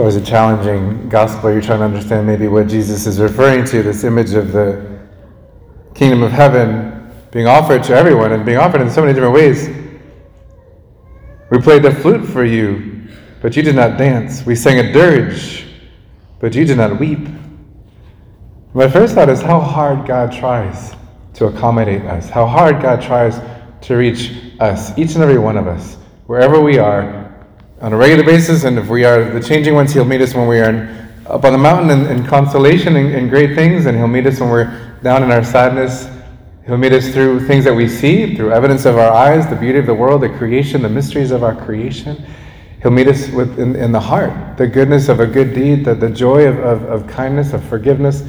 [0.00, 1.52] always a challenging gospel.
[1.52, 4.98] You're trying to understand maybe what Jesus is referring to this image of the
[5.94, 9.68] kingdom of heaven being offered to everyone and being offered in so many different ways.
[11.50, 13.08] We played the flute for you,
[13.42, 14.46] but you did not dance.
[14.46, 15.66] We sang a dirge,
[16.38, 17.28] but you did not weep.
[18.72, 20.96] My first thought is how hard God tries
[21.34, 23.38] to accommodate us, how hard God tries
[23.82, 27.29] to reach us, each and every one of us, wherever we are,
[27.80, 28.64] on a regular basis.
[28.64, 30.88] And if we are the changing ones, He'll meet us when we are in,
[31.26, 34.50] up on the mountain in, in consolation and, great things, and He'll meet us when
[34.50, 36.08] we're down in our sadness.
[36.66, 39.78] He'll meet us through things that we see, through evidence of our eyes, the beauty
[39.78, 42.24] of the world, the creation, the mysteries of our creation.
[42.82, 45.94] He'll meet us with, in, in the heart, the goodness of a good deed, the,
[45.94, 48.22] the joy of, of, of kindness, of forgiveness,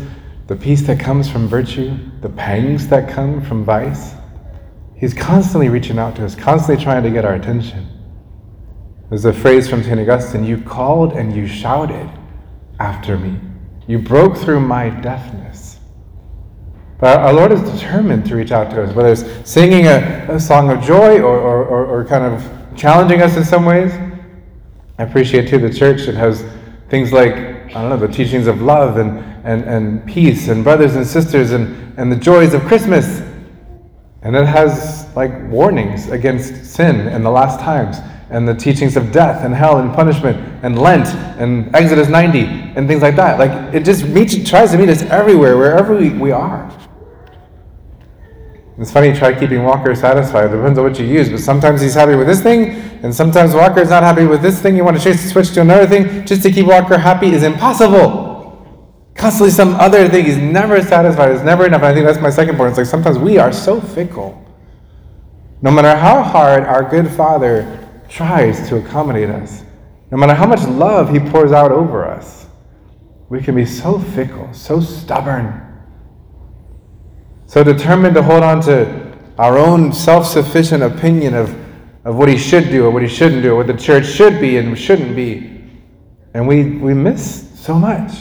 [0.48, 4.14] the peace that comes from virtue, the pangs that come from vice.
[4.96, 7.91] He's constantly reaching out to us, constantly trying to get our attention.
[9.12, 10.00] There's a phrase from St.
[10.00, 12.10] Augustine you called and you shouted
[12.80, 13.38] after me.
[13.86, 15.80] You broke through my deafness.
[16.98, 20.40] But our Lord is determined to reach out to us, whether it's singing a, a
[20.40, 23.92] song of joy or, or, or, or kind of challenging us in some ways.
[24.98, 26.46] I appreciate too the church that has
[26.88, 30.96] things like, I don't know, the teachings of love and, and, and peace and brothers
[30.96, 33.20] and sisters and, and the joys of Christmas.
[34.22, 37.98] And it has like warnings against sin and the last times
[38.32, 41.08] and the teachings of death and hell and punishment and Lent
[41.40, 42.40] and Exodus 90
[42.76, 43.38] and things like that.
[43.38, 46.72] Like it just meets, tries to meet us everywhere, wherever we, we are.
[48.78, 50.46] It's funny, try keeping Walker satisfied.
[50.46, 52.72] It depends on what you use, but sometimes he's happy with this thing,
[53.04, 54.76] and sometimes Walker is not happy with this thing.
[54.76, 57.44] You want to chase the switch to another thing just to keep Walker happy is
[57.44, 58.32] impossible.
[59.14, 60.26] Constantly some other thing.
[60.26, 61.32] He's never satisfied.
[61.32, 61.82] It's never enough.
[61.82, 62.70] And I think that's my second point.
[62.70, 64.44] It's like sometimes we are so fickle.
[65.62, 67.82] No matter how hard our good Father
[68.12, 69.64] tries to accommodate us,
[70.12, 72.46] no matter how much love He pours out over us,
[73.30, 75.80] we can be so fickle, so stubborn,
[77.48, 81.56] so determined to hold on to our own self sufficient opinion of,
[82.06, 84.42] of what he should do or what he shouldn't do, or what the church should
[84.42, 85.70] be and shouldn't be.
[86.34, 88.12] And we, we miss so much.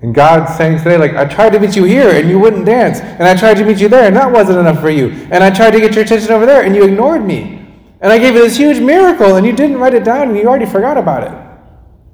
[0.00, 3.00] And God's saying today, like, I tried to meet you here and you wouldn't dance.
[3.00, 5.08] And I tried to meet you there and that wasn't enough for you.
[5.30, 7.57] And I tried to get your attention over there and you ignored me.
[8.00, 10.46] And I gave you this huge miracle and you didn't write it down and you
[10.46, 11.48] already forgot about it.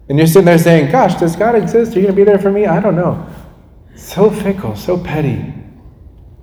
[0.09, 1.93] And you're sitting there saying, Gosh, does God exist?
[1.93, 2.67] Are you going to be there for me?
[2.67, 3.27] I don't know.
[3.95, 5.55] So fickle, so petty,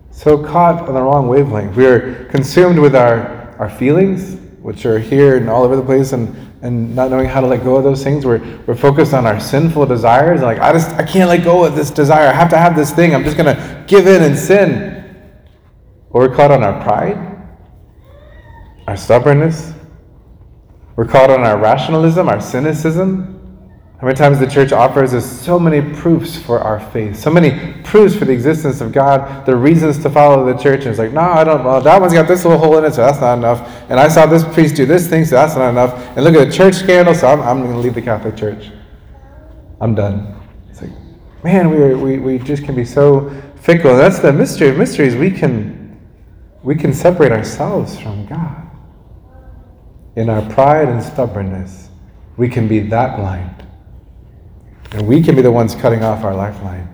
[0.10, 1.76] so caught on the wrong wavelength.
[1.76, 6.14] We are consumed with our, our feelings, which are here and all over the place,
[6.14, 8.26] and, and not knowing how to let go of those things.
[8.26, 10.42] We're, we're focused on our sinful desires.
[10.42, 12.28] Like, I just I can't let go of this desire.
[12.28, 13.14] I have to have this thing.
[13.14, 14.98] I'm just going to give in and sin.
[16.10, 17.31] Or we're caught on our pride,
[18.88, 19.74] our stubbornness.
[20.96, 23.42] We're caught on our rationalism, our cynicism,
[24.02, 27.74] how many times the church offers us so many proofs for our faith, so many
[27.84, 30.80] proofs for the existence of God, the reasons to follow the church.
[30.82, 32.96] And it's like, no, I don't, well, that one's got this little hole in it,
[32.96, 33.62] so that's not enough.
[33.92, 35.94] And I saw this priest do this thing, so that's not enough.
[36.18, 38.72] And look at the church scandal, so I'm, I'm going to leave the Catholic Church.
[39.80, 40.36] I'm done.
[40.72, 40.92] It's like,
[41.44, 43.30] man, we, we, we just can be so
[43.62, 43.96] fickle.
[43.96, 45.16] That's the mystery of mysteries.
[45.16, 46.00] We can,
[46.64, 48.71] we can separate ourselves from God.
[50.16, 51.90] In our pride and stubbornness,
[52.38, 53.62] we can be that blind
[54.92, 56.88] and we can be the ones cutting off our lifeline.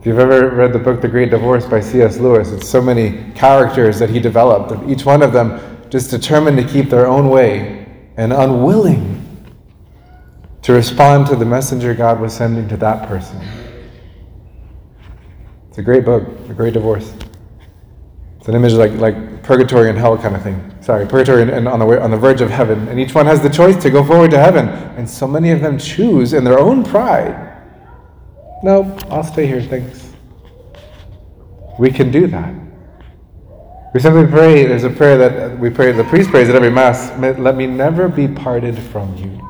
[0.00, 2.18] If you've ever read the book The Great Divorce by C.S.
[2.18, 5.60] Lewis, it's so many characters that he developed, each one of them
[5.90, 9.14] just determined to keep their own way and unwilling
[10.62, 13.40] to respond to the messenger God was sending to that person.
[15.68, 17.14] It's a great book, The Great Divorce.
[18.38, 19.16] It's an image like, like
[19.48, 20.62] purgatory and hell kind of thing.
[20.82, 22.86] Sorry, purgatory and, and on, the way, on the verge of heaven.
[22.88, 24.68] And each one has the choice to go forward to heaven.
[24.68, 27.56] And so many of them choose in their own pride.
[28.62, 30.12] No, I'll stay here, thanks.
[31.78, 32.54] We can do that.
[33.94, 37.18] We simply pray, there's a prayer that we pray, the priest prays at every Mass,
[37.18, 39.40] let me never be parted from you.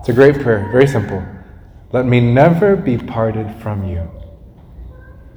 [0.00, 1.22] It's a great prayer, very simple.
[1.92, 4.10] Let me never be parted from you.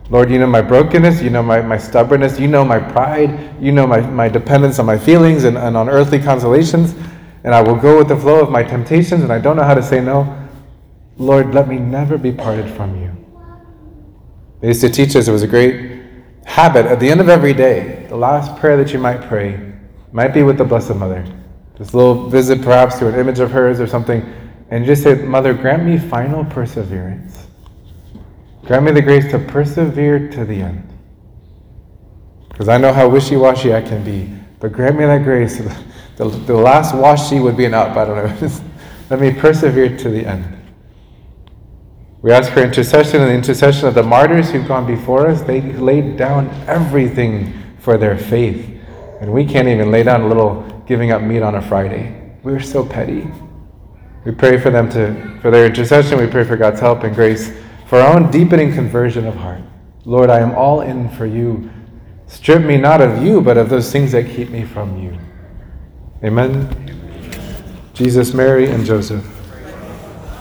[0.09, 3.71] Lord, you know my brokenness, you know my, my stubbornness, you know my pride, you
[3.71, 6.95] know my, my dependence on my feelings and, and on earthly consolations,
[7.43, 9.75] and I will go with the flow of my temptations, and I don't know how
[9.75, 10.47] to say no.
[11.17, 13.15] Lord, let me never be parted from you.
[14.61, 16.01] They used to teach us, it was a great
[16.43, 16.87] habit.
[16.87, 19.73] At the end of every day, the last prayer that you might pray
[20.11, 21.23] might be with the Blessed Mother.
[21.77, 24.21] This little visit, perhaps, to an image of hers or something,
[24.71, 27.48] and just say, Mother, grant me final perseverance
[28.69, 30.87] Grant me the grace to persevere to the end.
[32.49, 34.31] Because I know how wishy washy I can be.
[34.59, 35.59] But grant me that grace
[36.17, 37.97] The, the last washi would be an up.
[37.97, 38.63] I don't know.
[39.09, 40.55] Let me persevere to the end.
[42.21, 45.41] We ask for intercession and the intercession of the martyrs who've gone before us.
[45.41, 48.69] They laid down everything for their faith.
[49.19, 52.35] And we can't even lay down a little giving up meat on a Friday.
[52.43, 53.31] We're so petty.
[54.25, 56.19] We pray for them to, for their intercession.
[56.19, 57.51] We pray for God's help and grace
[57.89, 59.63] for our own deepening conversion of heart.
[60.05, 61.71] Lord, I am all in for you.
[62.27, 65.17] Strip me not of you, but of those things that keep me from you.
[66.23, 66.69] Amen.
[67.95, 69.25] Jesus, Mary, and Joseph.